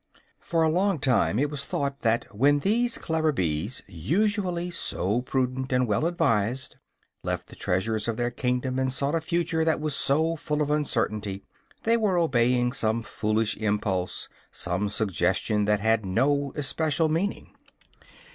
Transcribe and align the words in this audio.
For 0.39 0.63
a 0.63 0.67
long 0.71 0.97
time 0.97 1.37
it 1.37 1.51
was 1.51 1.63
thought 1.63 1.99
that 2.01 2.35
when 2.35 2.57
these 2.61 2.97
clever 2.97 3.31
bees, 3.31 3.83
usually 3.85 4.71
so 4.71 5.21
prudent 5.21 5.71
and 5.71 5.87
well 5.87 6.07
advised, 6.07 6.77
left 7.21 7.49
the 7.49 7.55
treasures 7.55 8.07
of 8.07 8.17
their 8.17 8.31
kingdom 8.31 8.79
and 8.79 8.91
sought 8.91 9.13
a 9.13 9.21
future 9.21 9.63
that 9.63 9.79
was 9.79 9.93
so 9.95 10.35
full 10.35 10.63
of 10.63 10.71
uncertainty, 10.71 11.43
they 11.83 11.97
were 11.97 12.17
obeying 12.17 12.73
some 12.73 13.03
foolish 13.03 13.55
impulse, 13.57 14.27
some 14.49 14.89
suggestion 14.89 15.65
that 15.65 15.81
had 15.81 16.03
no 16.03 16.51
especial 16.55 17.07
meaning. 17.07 17.55